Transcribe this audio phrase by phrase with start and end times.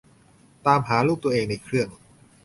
[0.65, 1.89] ตามหารูปตัวเองในเครื่อง